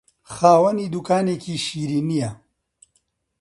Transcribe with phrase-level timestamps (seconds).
[0.33, 2.31] خاوەنی دوکانێکی شیرینییە.